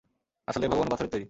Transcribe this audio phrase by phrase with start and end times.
[0.47, 1.19] আসলে, ভগবানও পাথরের তৈরি।